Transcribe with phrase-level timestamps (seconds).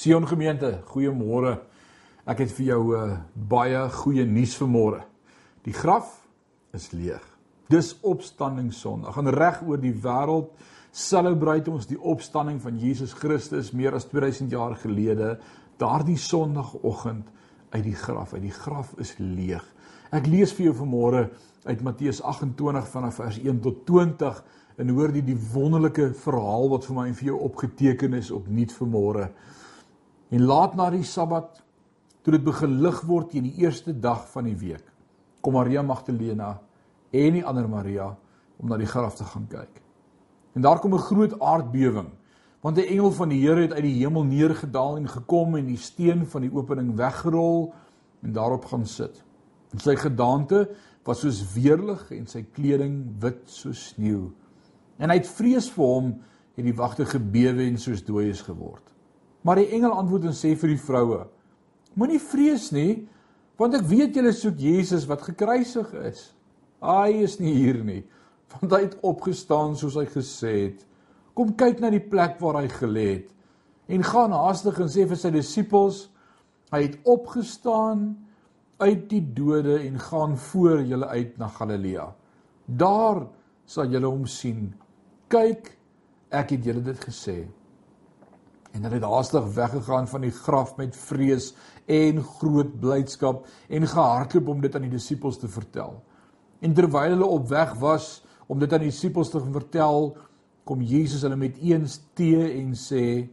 [0.00, 1.58] Sion gemeente, goeiemôre.
[2.24, 5.02] Ek het vir jou 'n uh, baie goeie nuus vanmôre.
[5.62, 6.24] Die graf
[6.72, 7.20] is leeg.
[7.68, 9.18] Dis opstanding Sondag.
[9.18, 10.56] En reg oor die wêreld
[10.90, 15.38] selebreit ons die opstanding van Jesus Christus meer as 2000 jaar gelede,
[15.76, 17.28] daardie Sondagoggend
[17.70, 18.32] uit die graf.
[18.32, 19.64] Uit die graf is leeg.
[20.10, 21.28] Ek lees vir jou vanmôre
[21.64, 24.44] uit Matteus 28 vanaf vers 1 tot 20
[24.78, 28.72] en hoor die die wonderlike verhaal wat vir my en vir jou opgeteken is opnuut
[28.72, 29.28] vanmôre.
[30.30, 31.58] En laat na die Sabbat
[32.22, 34.84] toe dit begin lig word teen die eerste dag van die week,
[35.42, 36.52] kom Maria Magdalena
[37.10, 38.12] en die ander Maria
[38.60, 39.80] om na die graf te gaan kyk.
[40.54, 42.10] En daar kom 'n groot aardbewing,
[42.60, 45.76] want 'n engel van die Here het uit die hemel neergedaal en gekom en die
[45.76, 47.72] steen van die opening weggerol
[48.22, 49.24] en daarop gaan sit.
[49.72, 50.68] En sy gedaante
[51.04, 54.30] was soos weerlig en sy kleding wit soos sneeu.
[54.98, 56.20] En hy het vrees vir hom
[56.56, 58.84] en die wagte gebewe en soos dooies geword.
[59.42, 61.24] Maar die engel antwoord en sê vir die vroue:
[61.98, 63.06] Moenie vrees nie,
[63.60, 66.30] want ek weet julle soek Jesus wat gekruisig is.
[66.80, 68.02] Hy is nie hier nie,
[68.54, 70.86] want hy het opgestaan soos hy gesê het.
[71.36, 73.28] Kom kyk na die plek waar hy gelê het
[73.90, 76.04] en gaan haastig en sê vir sy disippels:
[76.70, 78.12] Hy het opgestaan
[78.80, 82.06] uit die dode en gaan voor julle uit na Galilea.
[82.64, 83.24] Daar
[83.66, 84.70] sal julle hom sien.
[85.30, 85.72] Kyk,
[86.30, 87.42] ek het julle dit gesê.
[88.70, 91.50] En hulle het haastig weggegaan van die graf met vrees
[91.90, 95.96] en groot blydskap en gehardloop om dit aan die disippels te vertel.
[96.60, 100.12] En terwyl hulle op weg was om dit aan die disippels te vertel,
[100.64, 103.28] kom Jesus hulle met eens tee en sê: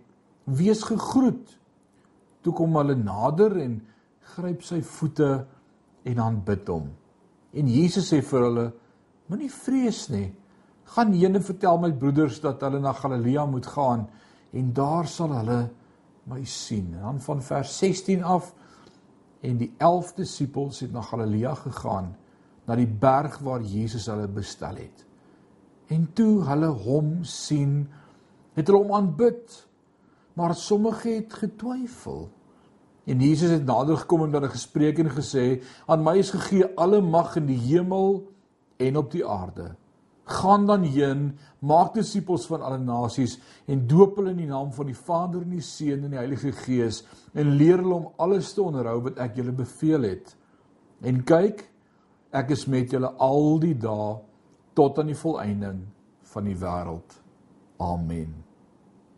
[0.45, 1.53] "Wees gegroet."
[2.41, 3.81] Toe kom hulle nader en
[4.35, 5.45] gryp sy voete
[6.03, 6.89] en aanbid hom.
[7.53, 8.71] En Jesus sê vir hulle:
[9.27, 10.33] "Moenie vrees nie.
[10.95, 14.07] Gaan heen en vertel my broeders dat hulle na Galilea moet gaan."
[14.51, 15.69] En daar sal hulle
[16.27, 16.93] my sien.
[16.93, 18.53] En dan van vers 16 af
[19.41, 22.15] en die 11 disippels het na Galilea gegaan,
[22.65, 25.05] na die berg waar Jesus hulle bestel het.
[25.87, 27.85] En toe hulle hom sien,
[28.57, 29.61] het hulle hom aanbid,
[30.35, 32.27] maar sommige het getwyfel.
[33.07, 37.01] En Jesus het nader gekom en hulle gespreek en gesê: "Aan my is gegee alle
[37.01, 38.27] mag in die hemel
[38.77, 39.75] en op die aarde."
[40.27, 44.89] Gaan dan heen, maak disippels van alle nasies en doop hulle in die naam van
[44.89, 48.63] die Vader en die Seun en die Heilige Gees en leer hulle om alles te
[48.63, 50.35] onderhou wat ek julle beveel het.
[51.05, 51.63] En kyk,
[52.35, 54.17] ek is met julle al die dae
[54.77, 55.81] tot aan die volëinding
[56.33, 57.17] van die wêreld.
[57.81, 58.35] Amen.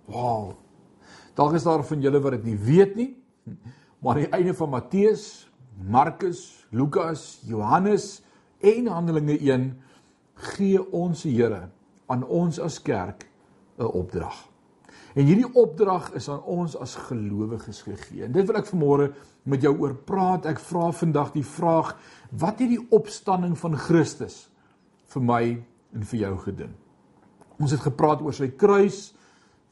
[0.09, 0.56] Wow.
[1.36, 3.12] Dalk is daar van julle wat dit nie weet nie,
[4.00, 5.28] maar aan die einde van Matteus,
[5.80, 8.20] Markus, Lukas, Johannes
[8.59, 9.70] en Handelinge 1
[10.40, 11.68] gee ons Here
[12.10, 13.28] aan ons as kerk
[13.78, 14.50] 'n opdrag.
[15.14, 18.24] En hierdie opdrag is aan ons as gelowiges gegee.
[18.24, 19.14] En dit wil ek vanmôre
[19.50, 20.46] met jou oor praat.
[20.46, 21.96] Ek vra vandag die vraag:
[22.32, 24.50] wat het die opstanding van Christus
[25.10, 25.44] vir my
[25.94, 26.76] en vir jou gedoen?
[27.60, 29.16] Ons het gepraat oor sy kruis.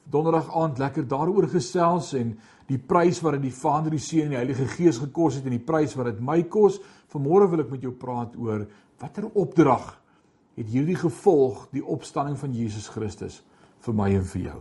[0.09, 4.29] Donderdag aand lekker daaroor gesels en die prys wat dit die Vader, die Seun en
[4.29, 6.79] die Heilige Gees gekos het en die prys wat dit my kos.
[7.11, 8.65] Vanmôre wil ek met jou praat oor
[8.99, 9.97] watter opdrag
[10.57, 13.43] het hierdie gevolg die opstanding van Jesus Christus
[13.85, 14.57] vir my en vir jou.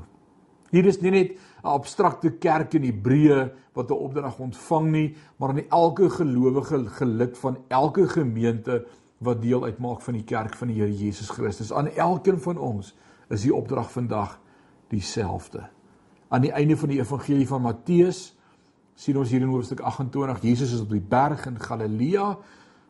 [0.75, 1.31] Hier is nie net
[1.65, 7.39] 'n abstrakte kerk in Hebreë wat 'n opdrag ontvang nie, maar aan elke gelowige gelid
[7.39, 8.87] van elke gemeente
[9.19, 11.73] wat deel uitmaak van die kerk van die Here Jesus Christus.
[11.73, 12.95] Aan elkeen van ons
[13.29, 14.41] is die opdrag vandag
[14.89, 15.69] dieselfde.
[16.29, 18.37] Aan die einde van die evangelie van Matteus
[18.95, 22.39] sien ons hier in hoofstuk 28 Jesus is op die berg in Galilea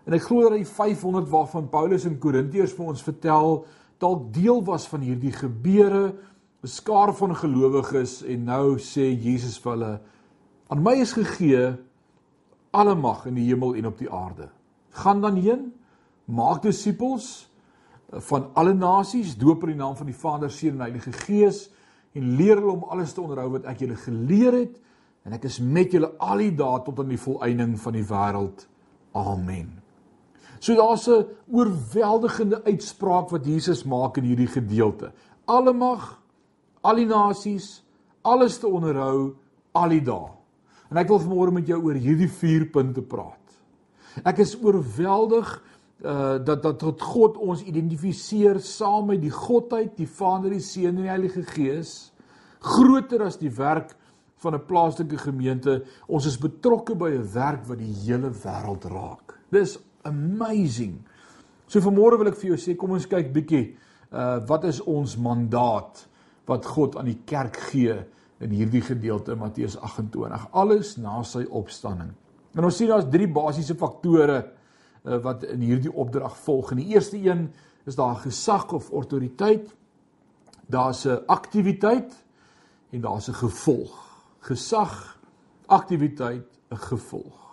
[0.07, 3.65] En ek glo dat die 500 waarvan Paulus in Korintiërs vir ons vertel,
[3.99, 6.15] dalk deel was van hierdie gebeure,
[6.63, 10.01] 'n skaar van gelowiges en nou sê Jesus vir hulle:
[10.69, 11.77] "Aan my is gegee
[12.71, 14.49] alle mag in die hemel en op die aarde.
[14.91, 15.73] Gaan dan heen,
[16.25, 17.49] maak disippels
[18.11, 21.71] van alle nasies, doop in die naam van die Vader, Seun en Heilige Gees
[22.13, 24.81] en leer hulle om alles te onderhou wat ek julle geleer het."
[25.25, 28.69] En ek is met julle al die dae tot aan die volëinding van die wêreld.
[29.13, 29.86] Amen.
[30.61, 35.13] So daar's 'n oorweldigende uitspraak wat Jesus maak in hierdie gedeelte.
[35.45, 36.21] Alle mag,
[36.81, 37.83] al die nasies,
[38.23, 39.35] alles te onderhou
[39.73, 40.31] al die dae.
[40.91, 43.43] En ek wil vanmôre met jou oor hierdie vier punte praat.
[44.25, 45.63] Ek is oorweldig
[46.05, 50.97] uh dat dat tot God ons identifiseer saam met die Godheid, die Vader, die Seun
[50.97, 52.13] en die Heilige Gees,
[52.61, 53.97] groter as die werk
[54.45, 55.85] van 'n plaaslike gemeente.
[56.07, 59.39] Ons is betrokke by 'n werk wat die hele wêreld raak.
[59.51, 61.01] Dis amazing.
[61.67, 63.65] So vanmôre wil ek vir jou sê, kom ons kyk bietjie
[64.15, 66.07] uh wat is ons mandaat
[66.47, 67.97] wat God aan die kerk gee
[68.39, 70.47] in hierdie gedeelte in Matteus 28.
[70.53, 72.13] Alles na sy opstanding.
[72.57, 76.73] En ons sien daar's drie basiese faktore uh, wat in hierdie opdrag volg.
[76.73, 77.49] En die eerste een
[77.87, 79.73] is daar gesag of autoriteit.
[80.67, 82.13] Daar's 'n aktiwiteit
[82.91, 83.95] en daar's 'n gevolg.
[84.41, 85.19] Gesag,
[85.67, 87.46] aktiwiteit, 'n gevolg.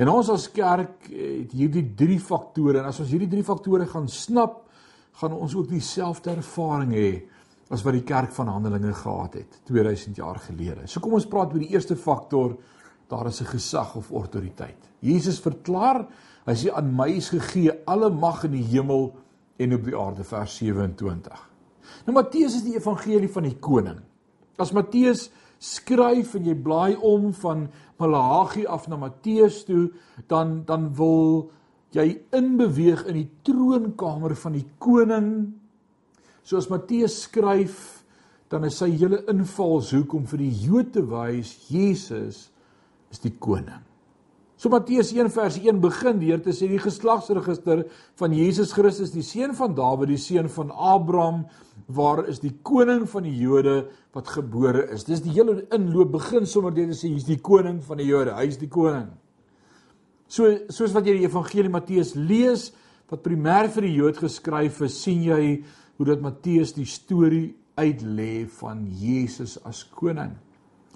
[0.00, 4.08] En ons as kerk het hierdie drie faktore en as ons hierdie drie faktore gaan
[4.08, 4.62] snap,
[5.20, 7.10] gaan ons ook dieselfde ervaring hê
[7.70, 10.86] as wat die kerk van Handelinge gehad het 2000 jaar gelede.
[10.88, 12.56] So kom ons praat oor die eerste faktor,
[13.10, 14.88] daar is 'n gesag of autoriteit.
[15.00, 16.06] Jesus verklaar,
[16.46, 19.14] hy sê aan my is gegee alle mag in die hemel
[19.58, 21.50] en op die aarde vers 27.
[22.06, 24.00] Nou Matteus is die evangelie van die koning.
[24.56, 25.30] As Matteus
[25.60, 27.68] skryf en jy blaai om van
[28.00, 29.90] Malagi af na Matteus toe,
[30.28, 31.50] dan dan wil
[31.92, 35.30] jy inbeweeg in die troonkamer van die koning.
[36.46, 38.00] Soos Matteus skryf,
[38.50, 42.48] dan is sy hele invalshoek om vir die Jode te wys Jesus
[43.10, 43.84] is die koning.
[44.60, 47.86] So Matteus 1 vers 1 begin deur te sê die geslagsregister
[48.20, 51.46] van Jesus Christus, die seun van Dawid, die seun van Abraham,
[51.96, 55.06] waar is die koning van die Jode wat gebore is.
[55.08, 58.34] Dis die hele inloop begin sommer deur te sê hier's die koning van die Jode,
[58.38, 59.08] hy's die koning.
[60.30, 62.70] So soos wat jy die evangelie Matteus lees
[63.10, 65.42] wat primêr vir die Jood geskryf is, sien jy
[65.98, 67.48] hoe dat Matteus die storie
[67.80, 70.36] uitlê van Jesus as koning.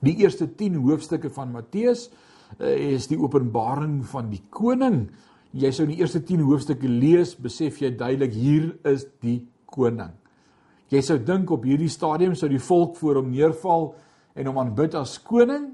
[0.04, 2.08] Die eerste 10 hoofstukke van Matteus
[2.60, 5.08] uh, is die openbaring van die koning.
[5.54, 10.12] Jy sou in die eerste 10 hoofstukke lees, besef jy duidelik hier is die koning.
[10.92, 13.92] Jy sou dink op hierdie stadium sou die volk voor hom neerval
[14.36, 15.70] en hom aanbid as koning.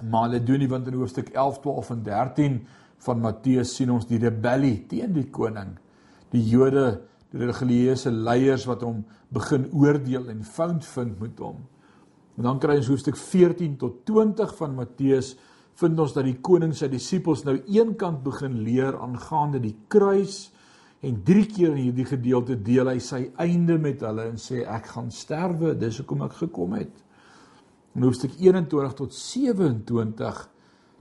[0.00, 2.58] Maar hulle doen nie want in hoofstuk 11, 12 en 13
[3.06, 5.74] van Matteus sien ons die rebellie teen die koning.
[6.34, 7.00] Die Jode,
[7.32, 11.62] die religieuse leiers wat hom begin oordeel en fout vind met hom.
[12.38, 15.34] En dan kry ons hoofstuk 14 tot 20 van Matteus
[15.80, 20.50] vind ons dat die koning sy disippels nou eenkant begin leer aangaande die kruis
[21.00, 24.90] En drie keer in hierdie gedeelte deel hy sy einde met hulle en sê ek
[24.92, 26.92] gaan sterwe, dis hoekom ek gekom het.
[27.96, 30.42] In hoofstuk 21 tot 27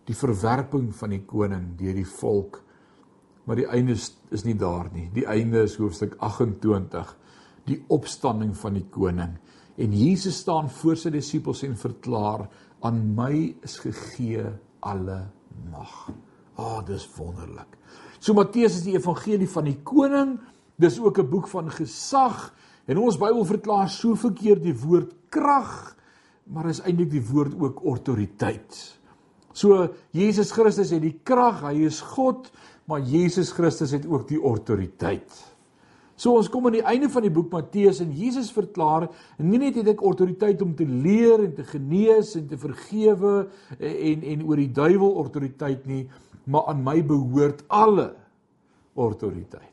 [0.10, 2.62] die verwerping van die koning deur die volk.
[3.46, 5.10] Maar die einde is, is nie daar nie.
[5.14, 7.12] Die einde is hoofstuk 28,
[7.70, 9.36] die opstanding van die koning.
[9.80, 12.48] En Jesus staan voor sy disippels en verklaar
[12.86, 13.34] aan my
[13.66, 14.48] is gegee
[14.86, 15.22] alle
[15.70, 16.10] mag.
[16.60, 17.78] Ah, oh, dis wonderlik.
[18.20, 20.40] So Matteus is die evangelie van die koning.
[20.76, 22.54] Dis ook 'n boek van gesag.
[22.86, 25.96] En ons Bybel verklaar so verkeerd die woord krag,
[26.44, 28.98] maar is eintlik die woord ook autoriteit.
[29.54, 32.52] So Jesus Christus het die krag, hy is God,
[32.86, 35.46] maar Jesus Christus het ook die autoriteit.
[36.20, 39.08] So ons kom aan die einde van die boek Matteus en Jesus verklaar,
[39.38, 43.48] nie net het ek autoriteit om te leer en te genees en te vergewe
[43.80, 46.10] en en oor die duiwel autoriteit nie,
[46.44, 48.14] maar aan my behoort alle
[48.96, 49.66] autoriteit.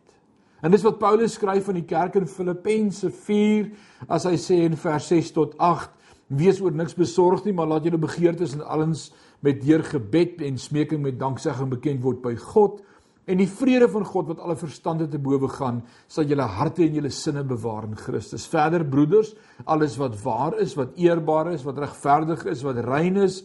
[0.65, 3.69] En dis wat Paulus skryf aan die kerk in Filippense 4
[4.09, 5.93] as hy sê in vers 6 tot 8:
[6.27, 9.11] Wees oor niks besorg nie, maar laat julle begeertes en alles
[9.45, 12.81] met deur gebed en smeking met danksegging bekend word by God.
[13.27, 16.95] En die vrede van God wat alle verstande te bowe gaan, sal julle harte en
[16.95, 18.47] julle sinne bewaar in Christus.
[18.47, 19.33] Verder broeders,
[19.67, 23.41] alles wat waar is, wat eerbaar is, wat regverdig is, wat rein is,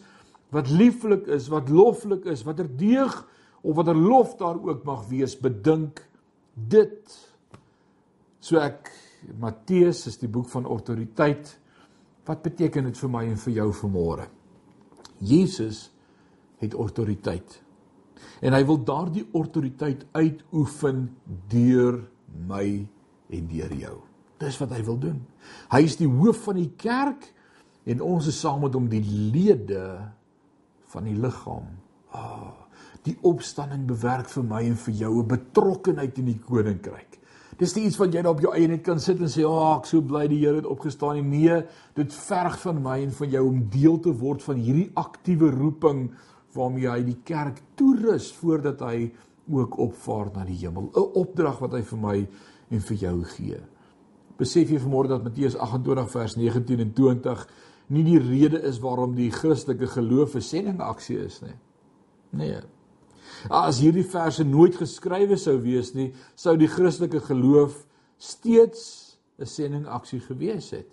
[0.52, 3.14] wat lieflik is, wat loflik is, watter deeg
[3.62, 6.02] of watter lof daar ook mag wees, bedink
[6.54, 7.16] dit.
[8.42, 8.90] So ek
[9.38, 11.54] Matteus is die boek van autoriteit.
[12.26, 14.26] Wat beteken dit vir my en vir jou vanmôre?
[15.22, 15.86] Jesus
[16.62, 17.58] het autoriteit.
[18.42, 21.04] En hy wil daardie autoriteit uitoefen
[21.50, 22.00] deur
[22.48, 22.66] my
[23.32, 23.96] en deur jou.
[24.42, 25.20] Dis wat hy wil doen.
[25.70, 27.28] Hy is die hoof van die kerk
[27.86, 29.86] en ons is saam met hom die lede
[30.92, 31.70] van die liggaam.
[32.12, 32.52] Ah, oh,
[33.06, 37.18] die opstanding bewerk vir my en vir jou 'n betrokkenheid in die koninkryk.
[37.58, 39.50] Dis nie iets wat jy daar op jou eie net kan sit en sê, "Ag,
[39.50, 43.12] oh, ek so bly die Here het opgestaan nie." Nee, dit verg van my en
[43.12, 46.10] van jou om deel te word van hierdie aktiewe roeping
[46.54, 49.12] waarmee hy die kerk toerus voordat hy
[49.50, 50.90] ook opvaar na die hemel.
[50.94, 52.28] 'n Opdrag wat hy vir my
[52.70, 53.60] en vir jou gee.
[54.38, 57.48] Besef jy vanmôre dat Matteus 28 vers 19 en 20
[57.92, 61.56] nie die rede is waarom die Christelike geloof 'n sendingaksie is nie.
[62.30, 62.60] Nee.
[63.50, 67.86] As hierdie verse nooit geskrywe sou wees nie, sou die Christelike geloof
[68.18, 70.88] steeds 'n sendingaksie gewees het.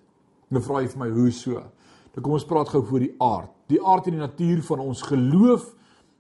[0.50, 1.64] Nou vra jy vir my hoe so?
[2.14, 3.52] Dan kom ons praat gou oor die aard.
[3.68, 5.76] Die aard en die natuur van ons geloof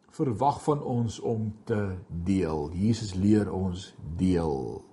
[0.10, 2.72] verwag van ons om te deel.
[2.74, 4.84] Jesus leer ons deel.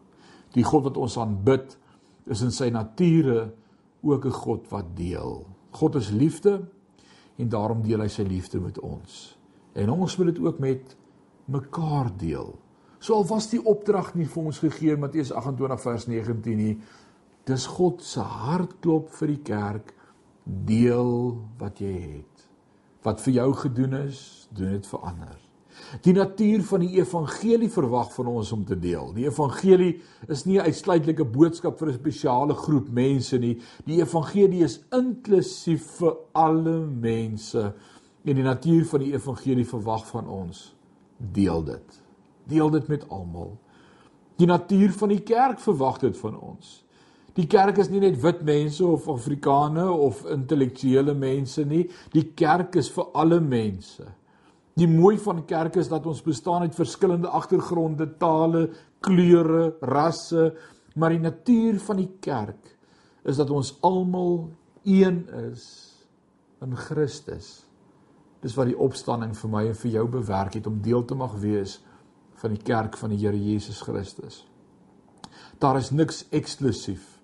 [0.54, 1.78] Die God wat ons aanbid
[2.26, 3.52] is in sy nature
[4.02, 5.46] ook 'n God wat deel.
[5.76, 6.60] God is liefde
[7.36, 9.36] en daarom deel hy sy liefde met ons.
[9.76, 10.96] En ons moet dit ook met
[11.52, 12.54] mekaar deel.
[12.98, 16.76] So al was die opdrag nie vir ons gegee in Matteus 28 vers 19 nie.
[17.46, 19.92] Dis God se hartklop vir die kerk.
[20.44, 22.46] Deel wat jy het.
[23.06, 25.36] Wat vir jou gedoen is, doen dit vir ander.
[26.02, 29.12] Die natuur van die evangelie verwag van ons om te deel.
[29.14, 33.58] Die evangelie is nie 'n boodskap vir 'n spesiale groep mense nie.
[33.84, 37.74] Die evangelie is inklusief vir alle mense.
[38.24, 40.74] En die natuur van die evangelie verwag van ons
[41.16, 42.02] deel dit.
[42.44, 43.58] Deel dit met almal.
[44.36, 46.84] Die natuur van die kerk verwag dit van ons.
[47.36, 51.84] Die kerk is nie net wit mense of Afrikane of intellektuele mense nie.
[52.12, 54.06] Die kerk is vir alle mense.
[54.76, 58.66] Die mooi van kerk is dat ons bestaan uit verskillende agtergronde, tale,
[59.00, 60.50] kleure, rasse,
[61.00, 62.74] maar die natuur van die kerk
[63.26, 64.50] is dat ons almal
[64.84, 65.64] een is
[66.64, 67.64] in Christus.
[68.44, 71.34] Dis wat die opstanding vir my en vir jou bewerk het om deel te mag
[71.40, 71.78] wees
[72.36, 74.42] van die kerk van die Here Jesus Christus.
[75.58, 77.14] Daar is niks eksklusief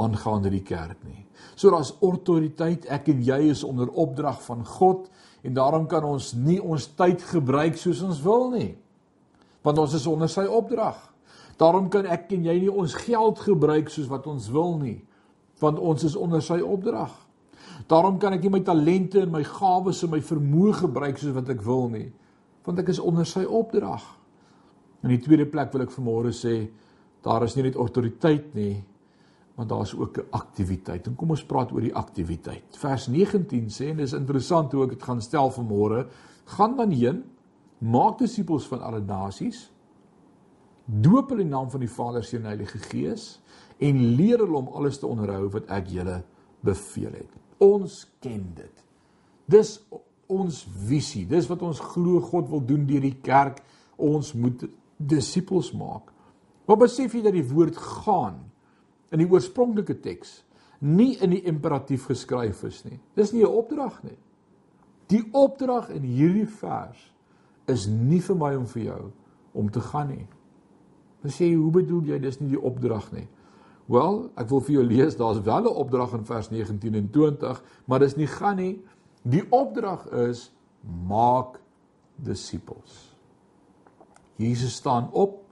[0.00, 1.26] aangaande die kerk nie.
[1.56, 5.10] So daar's autoriteit, ek en jy is onder opdrag van God
[5.42, 8.72] en daarom kan ons nie ons tyd gebruik soos ons wil nie.
[9.66, 10.98] Want ons is onder sy opdrag.
[11.56, 14.98] Daarom kan ek en jy nie ons geld gebruik soos wat ons wil nie,
[15.62, 17.14] want ons is onder sy opdrag.
[17.88, 21.48] Daarom kan ek nie my talente en my gawes en my vermoë gebruik soos wat
[21.52, 22.10] ek wil nie,
[22.66, 24.04] want ek is onder sy opdrag.
[25.04, 26.66] In die tweede plek wil ek vanmôre sê,
[27.24, 28.84] daar is nie net autoriteit nie,
[29.56, 31.06] maar daar's ook 'n aktiwiteit.
[31.06, 32.76] En kom ons praat oor die aktiwiteit.
[32.76, 36.06] Vers 19 sê en dis interessant hoe ek dit gaan stel vanmôre,
[36.44, 37.24] gaan dan heen,
[37.78, 39.72] maak disippels van alle nasies,
[40.84, 43.40] doop hulle in naam van die Vader, Seun en Heilige Gees
[43.78, 46.22] en leer hulle om alles te onderhou wat ek julle
[46.60, 47.30] beveel het.
[47.58, 48.84] Ons ken dit.
[49.46, 49.80] Dis
[50.26, 51.26] ons visie.
[51.26, 53.62] Dis wat ons glo God wil doen deur die kerk.
[53.96, 54.64] Ons moet
[54.96, 56.12] disippels maak.
[56.66, 58.40] Maar besef jy dat die woord gaan
[59.10, 60.42] in die oorspronklike teks
[60.78, 63.00] nie in die imperatief geskryf is nie.
[63.14, 64.18] Dis nie 'n opdrag nie.
[65.08, 67.12] Die opdrag in hierdie vers
[67.66, 69.12] is nie vir my om vir jou
[69.54, 70.26] om te gaan nie.
[71.22, 73.28] Dan sê jy, hoe bedoel jy dis nie die opdrag nie?
[73.86, 77.62] Wel, ek wil vir jou lees, daar's wel 'n opdrag in vers 19 en 20,
[77.86, 78.82] maar dis nie gaan nie.
[79.22, 80.52] Die opdrag is
[81.08, 81.60] maak
[82.16, 83.16] disippels.
[84.36, 85.42] Jesus staan op.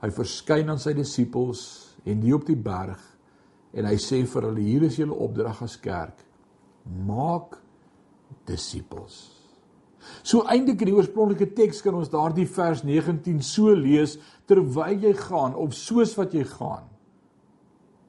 [0.00, 3.00] Hy verskyn aan sy disippels en die op die berg
[3.76, 6.24] en hy sê vir hulle hier is julle opdrag as kerk.
[7.06, 7.58] Maak
[8.48, 9.20] disippels.
[10.24, 14.16] So eintlik in die oorspronklike teks kan ons daardie vers 19 so lees
[14.48, 16.88] terwyl jy gaan of soos wat jy gaan.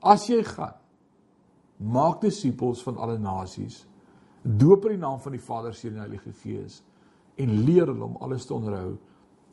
[0.02, 0.78] As jy gaan
[1.82, 3.82] maak disippels van alle nasies
[4.42, 6.82] doop in die naam van die Vader seun en Heilige Gees
[7.42, 8.96] en leer hulle om alles te onderhou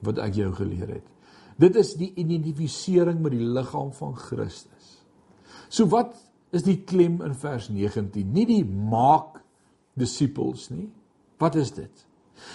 [0.04, 1.08] wat ek jou geleer het
[1.58, 4.92] Dit is die identifisering met die liggaam van Christus.
[5.68, 6.14] So wat
[6.54, 8.30] is die klem in vers 19?
[8.32, 9.40] Nie die maak
[9.98, 10.86] disippels nie.
[11.42, 12.06] Wat is dit?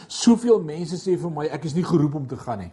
[0.08, 2.72] Soveel mense sê vir my ek is nie geroep om te gaan nie.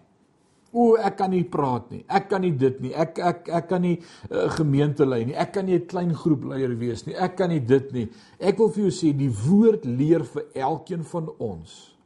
[0.70, 2.04] O, ek kan nie praat nie.
[2.06, 2.92] Ek kan nie dit nie.
[2.94, 5.34] Ek ek ek kan nie 'n uh, eh, gemeente lei nie.
[5.34, 7.14] Ek kan nie 'n klein groep leier wees nie.
[7.14, 8.08] Ek kan nie dit nie.
[8.38, 11.96] Ek wil vir jou sê die woord leer vir elkeen van ons.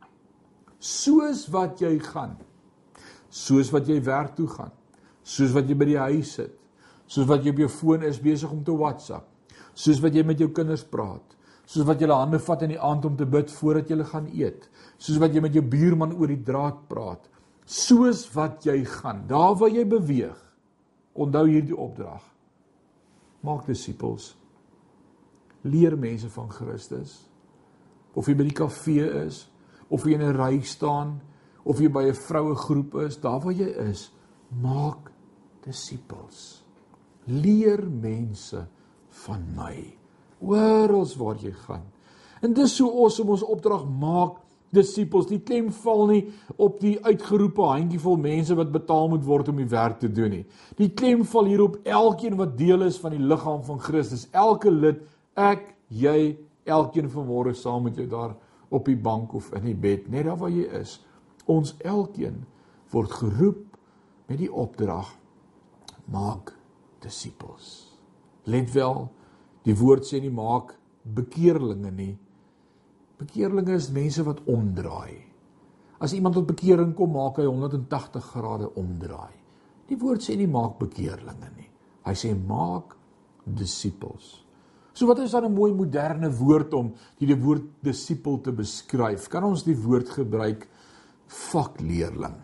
[0.81, 2.39] Soos wat jy gaan
[3.35, 4.73] soos wat jy werk toe gaan,
[5.27, 6.55] soos wat jy by die huis sit,
[7.11, 9.27] soos wat jy op jou foon is besig om te WhatsApp,
[9.75, 11.35] soos wat jy met jou kinders praat,
[11.67, 14.29] soos wat jy hulle hande vat in die aand om te bid voordat jy gaan
[14.31, 17.27] eet, soos wat jy met jou buurman oor die draad praat,
[17.67, 20.39] soos wat jy gaan, daar waar jy beweeg.
[21.15, 22.23] Onthou hierdie opdrag.
[23.47, 24.33] Maak disippels.
[25.63, 27.21] Leer mense van Christus.
[28.19, 29.45] Of jy by die kafee is,
[29.89, 31.21] of jy in 'n ry staan,
[31.65, 34.13] of jy by 'n vroue groep is, daar waar jy is,
[34.63, 35.11] maak
[35.65, 36.63] disippels.
[37.27, 38.67] Leer mense
[39.25, 39.97] van my.
[40.41, 41.85] Oral waar jy gaan.
[42.43, 44.45] En dis so awesome ons opdrag maak
[44.75, 45.29] disippels.
[45.31, 46.23] Die klem val nie
[46.57, 50.45] op die uitgeroepe handjievol mense wat betaal moet word om die werk te doen nie.
[50.77, 54.29] Die klem val hier op elkeen wat deel is van die liggaam van Christus.
[54.33, 55.01] Elke lid,
[55.35, 58.35] ek, jy, elkeen vanmôre saam met jou daar
[58.75, 60.99] op die bank of in die bed, net daar waar jy is.
[61.51, 62.45] Ons elkeen
[62.93, 63.77] word geroep
[64.31, 65.11] met die opdrag
[66.11, 66.55] maak
[67.05, 67.91] disippels.
[68.49, 69.07] Let wel,
[69.65, 70.75] die woord sê nie maak
[71.05, 72.15] bekeerlinge nie.
[73.21, 75.21] Bekeerlinge is mense wat omdraai.
[76.05, 79.33] As iemand tot bekering kom, maak hy 180 grade omdraai.
[79.89, 81.69] Die woord sê nie maak bekeerlinge nie.
[82.05, 82.97] Hy sê maak
[83.45, 84.41] disippels.
[84.95, 89.29] So wat is dan 'n mooi moderne woord om die woord disipel te beskryf?
[89.29, 90.69] Kan ons die woord gebruik
[91.27, 92.37] vakleerling?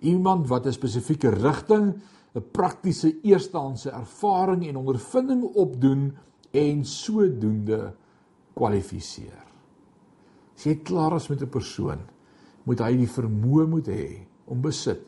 [0.00, 2.00] Iemand wat 'n spesifieke rigting,
[2.34, 6.16] 'n praktiese eerstehandse ervaring en ondervinding opdoen
[6.50, 7.94] en sodoende
[8.54, 9.44] kwalifiseer.
[10.56, 12.00] As jy klaar is met 'n persoon,
[12.64, 15.06] moet hy die vermoë moet hê om besit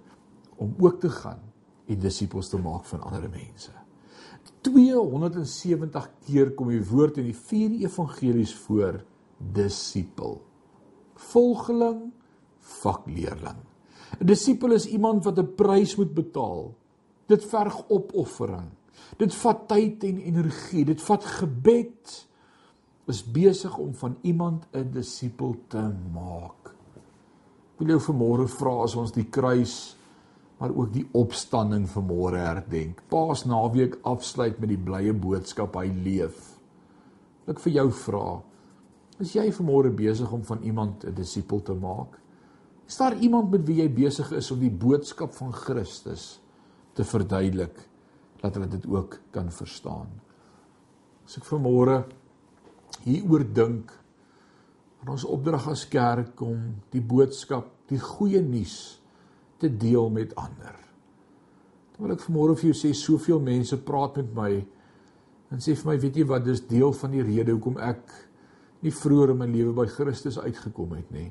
[0.57, 1.41] om ook te gaan
[1.87, 3.73] en disippels te maak van ander mense.
[4.63, 9.01] 270 keer kom die woord in die vier evangelies voor
[9.55, 10.39] disipel.
[11.33, 12.13] Volgeling,
[12.83, 13.61] vakleerling.
[14.21, 16.75] 'n Disipel is iemand wat 'n prys moet betaal.
[17.27, 18.71] Dit verg opoffering.
[19.17, 20.85] Dit vat tyd en energie.
[20.85, 22.29] Dit vat gebed.
[23.07, 26.75] Is besig om van iemand 'n disipel te maak.
[27.79, 29.97] Wil jy vanmôre vra as ons die kruis
[30.63, 33.01] maar ook die opstanding van môre herdenk.
[33.11, 36.53] Paasnaweek afsluit met die blye boodskap hy leef.
[37.51, 38.27] Ek vir jou vra,
[39.19, 42.22] is jy vanmôre besig om van iemand 'n disipel te maak?
[42.93, 46.27] Is daar iemand met wie jy besig is om die boodskap van Christus
[46.93, 47.79] te verduidelik
[48.43, 50.11] dat hulle dit ook kan verstaan?
[51.25, 52.03] As ek vanmôre
[53.07, 53.95] hieroor dink,
[55.01, 58.77] aan ons opdrag as kerk om die boodskap, die goeie nuus
[59.57, 60.77] te deel met ander.
[61.95, 64.51] Dan wil ek vanmôre vir jou sê soveel mense praat met my
[65.49, 68.05] en sê vir my weet jy wat dis deel van die rede hoekom ek
[68.85, 71.31] nie vroeër in my lewe by Christus uitgekom het nie.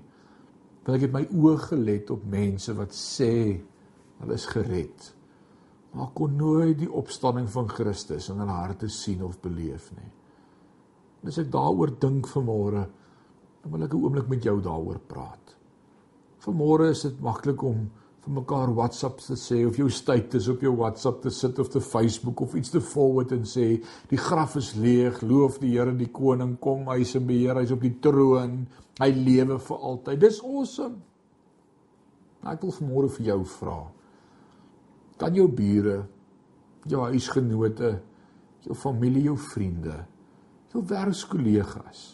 [0.81, 3.33] Want ek het my oë gelet op mense wat sê
[4.21, 5.11] hulle is gered.
[5.93, 10.11] Maar kon nooit die opstanding van Christus in hulle harte sien of beleef nie.
[11.21, 12.85] En as ek daaroor dink vanmôre,
[13.61, 15.57] dan wil ek 'n oomblik met jou daaroor praat.
[16.41, 17.91] Vanmôre is dit maklik om
[18.21, 21.81] vir mekaar WhatsApp te sê of jou status op jou WhatsApp te sit of te
[21.81, 23.65] Facebook of iets te forward en sê
[24.11, 27.73] die graf is leeg, loof die Here, die koning kom, hy is in beheer, hy's
[27.73, 28.61] op die troon,
[29.01, 30.21] hy lewe vir altyd.
[30.21, 31.01] Dis awesome.
[32.41, 33.79] Nou, ek wil vanmôre vir jou vra.
[35.21, 35.99] Kan jou bure,
[36.89, 37.91] jou huisgenote,
[38.65, 39.99] jou familie, jou vriende,
[40.73, 42.11] jou werkskollegas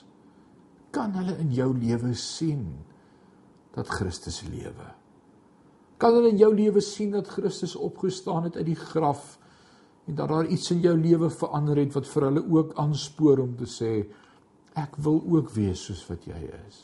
[0.97, 2.63] kan hulle in jou lewe sien
[3.75, 4.87] dat Christus lewe?
[5.97, 9.37] Kan hulle in jou lewe sien dat Christus opgestaan het uit die graf
[10.07, 13.55] en dat daar iets in jou lewe verander het wat vir hulle ook aanspoor om
[13.57, 13.93] te sê
[14.77, 16.83] ek wil ook wees soos wat jy is.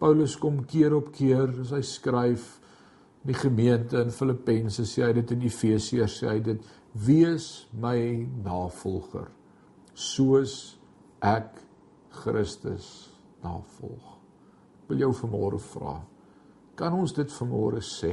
[0.00, 2.54] Paulus kom keer op keer as hy skryf
[3.28, 6.68] die gemeente in Filippense sê hy dit in Efesiërs sê hy dit
[7.06, 7.98] wees my
[8.44, 9.28] navolger
[9.92, 10.78] soos
[11.20, 11.58] ek
[12.22, 13.10] Christus
[13.44, 14.14] navolg.
[14.88, 15.98] Wil jou vanmôre vra
[16.78, 18.12] Kan ons dit vanmôre sê?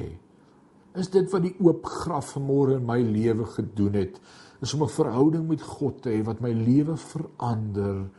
[0.97, 4.17] Is dit wat die oop graf vanmôre in my lewe gedoen het?
[4.63, 8.09] Is om 'n verhouding met God te hê wat my lewe verander.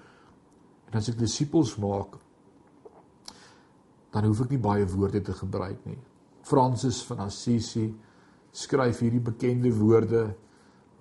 [0.86, 2.18] En as ek disippels maak,
[4.12, 5.98] dan hoef ek nie baie woorde te gebruik nie.
[6.42, 7.94] Francis van Assisi
[8.52, 10.34] skryf hierdie bekende woorde.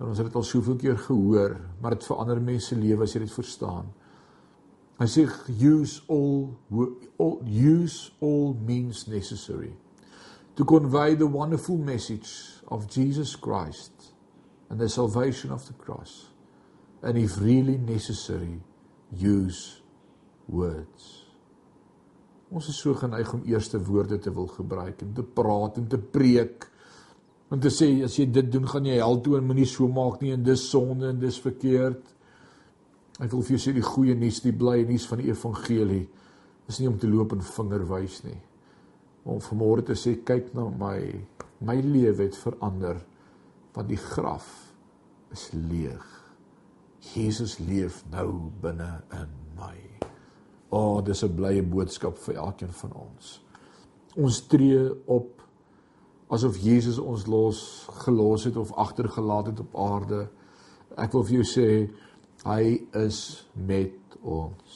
[0.00, 3.12] En ons het dit al soveel keer gehoor, maar dit verander mense se lewe as
[3.12, 3.86] jy dit verstaan.
[4.96, 6.56] Hy sê use all,
[7.18, 9.74] all use all means necessary
[10.56, 12.32] to convey the wonderful message
[12.68, 13.92] of Jesus Christ
[14.70, 16.28] and the salvation of the cross
[17.02, 18.60] and if really necessary
[19.12, 19.82] use
[20.48, 21.26] words.
[22.50, 25.98] Ons is so geneig om eerste woorde te wil gebruik en te praat en te
[25.98, 26.68] preek
[27.52, 30.22] en te sê as jy dit doen gaan jy hel toe en moenie so maak
[30.22, 32.15] nie en dis sonde en dis verkeerd.
[33.16, 36.04] Ek wil vir jou sê die goeie nuus, die blye nuus van die evangelie
[36.68, 38.36] is nie om te loop en vinger wys nie.
[39.24, 40.98] Om vanmôre te sê kyk na my,
[41.64, 43.00] my lewe het verander
[43.76, 44.46] want die graf
[45.32, 46.04] is leeg.
[47.14, 49.74] Jesus leef nou binne in my.
[50.70, 53.40] O, oh, dis 'n blye boodskap vir elkeen van ons.
[54.16, 55.42] Ons tree op
[56.28, 60.28] asof Jesus ons los gelos het of agtergelaat het op aarde.
[60.96, 61.68] Ek wil vir jou sê
[62.46, 63.20] Hy is
[63.58, 64.74] met ons.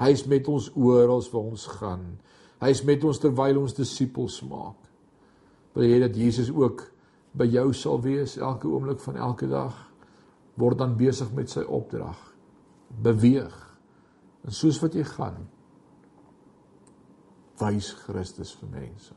[0.00, 2.06] Hy is met ons oral waar ons gaan.
[2.62, 4.78] Hy is met ons terwyl ons disippels maak.
[5.76, 6.86] Wil jy dat Jesus ook
[7.36, 9.76] by jou sal wees elke oomblik van elke dag?
[10.60, 12.18] Word dan besig met sy opdrag.
[13.02, 13.56] Beweeg.
[14.44, 15.38] En soos wat jy gaan,
[17.60, 19.14] wys Christus vir mense.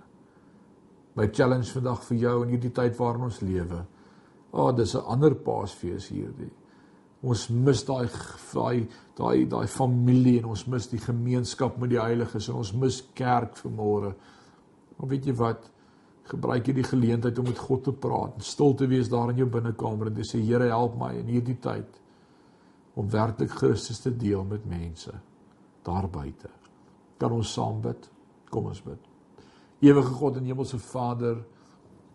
[1.15, 3.81] My challenge vandag vir jou in hierdie tyd waarin ons lewe.
[4.51, 6.51] Ah, oh, dis 'n ander Paasfees hierdie.
[7.25, 8.05] Ons mis daai
[8.53, 13.01] daai daai daai familie en ons mis die gemeenskap met die heiliges en ons mis
[13.17, 14.13] kerk vanmôre.
[14.97, 15.69] Maar weet jy wat?
[16.29, 20.09] Gebruik hierdie geleentheid om met God te praat, stil te wees daar in jou binnekamer
[20.09, 22.01] en te sê Here help my in hierdie tyd.
[22.95, 25.11] om werklik Christus te deel met mense
[25.83, 26.49] daar buite.
[27.17, 28.07] Kan ons saam bid?
[28.49, 28.99] Kom ons bid.
[29.83, 31.41] Ewige God en Hemelse Vader,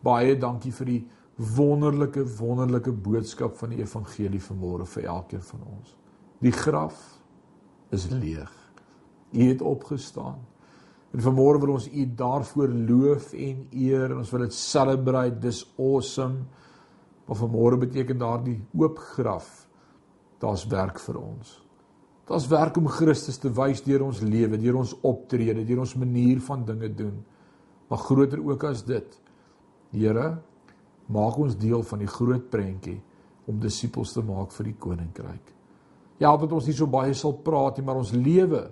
[0.03, 1.01] baie dankie vir die
[1.41, 5.95] wonderlike wonderlike boodskap van die evangelie vanmôre vir elkeen van ons.
[6.41, 6.99] Die graf
[7.91, 8.51] is leeg.
[9.33, 10.41] U het opgestaan.
[11.11, 15.41] En vanmôre wil ons U daarvoor loof en eer en ons wil dit celebrate.
[15.43, 16.45] Dis awesome.
[17.27, 19.67] Maar vanmôre beteken daardie oop graf
[20.41, 21.59] daar's werk vir ons.
[22.31, 26.41] Daar's werk om Christus te wys deur ons lewe, deur ons optrede, deur ons manier
[26.47, 27.17] van dinge doen.
[27.91, 29.19] Maar groter ook as dit.
[29.91, 30.39] Here,
[31.11, 32.99] maak ons deel van die groot prentjie
[33.51, 35.55] om disippels te maak vir die koninkryk.
[36.21, 38.67] Ja, dat ons nie so baie sal praat nie, maar ons lewe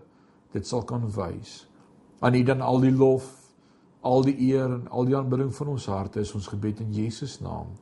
[0.53, 1.62] dit sal kan wys.
[2.20, 3.29] Aan U dan al die lof,
[4.07, 7.38] al die eer en al die aanbidding van ons harte is ons gebed in Jesus
[7.40, 7.72] naam.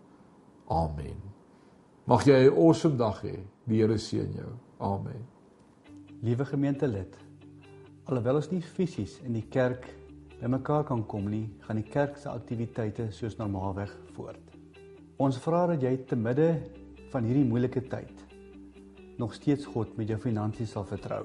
[0.72, 1.18] Amen.
[2.06, 3.38] Mag jy 'n awesome dag hê.
[3.66, 4.52] Die Here seën jou.
[4.78, 5.26] Amen.
[6.22, 7.16] Liewe gemeentelid,
[8.04, 9.86] alhoewel ons nie fisies in die kerk
[10.40, 14.54] bymekaar kan kom nie, gaan die kerk se aktiwiteite soos normaalweg voort.
[15.16, 16.50] Ons vra dat jy te midde
[17.12, 18.26] van hierdie moeilike tyd
[19.16, 21.24] nog steeds God met jou finansies sal vertrou.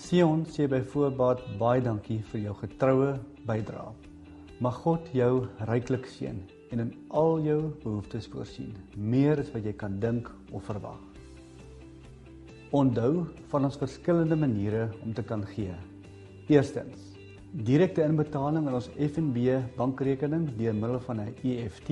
[0.00, 3.10] Sion sê by voorbaat baie dankie vir jou getroue
[3.48, 3.92] bydrae.
[4.64, 6.40] Mag God jou ryklik seën
[6.72, 11.00] en in al jou behoeftes voorsien, meer as wat jy kan dink of verwag.
[12.70, 15.74] Onthou van ons verskillende maniere om te kan gee.
[16.48, 17.09] Eerstens,
[17.50, 21.90] direkte inbetaling aan ons FNB bankrekening deur middel van 'n EFT.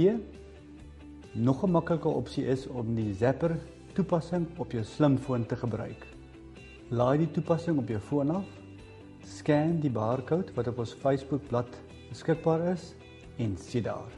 [1.34, 3.58] Nog 'n maklike opsie is om die Zapper
[3.94, 6.06] toepassing op jou slimfoon te gebruik.
[6.90, 8.46] Laai die toepassing op jou foon af,
[9.24, 12.94] scan die barcode wat op ons Facebook bladsy beskikbaar is
[13.36, 14.17] en sien daar.